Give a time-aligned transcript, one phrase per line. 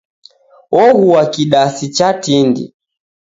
[0.85, 2.63] Ogua kidasi cha tindi.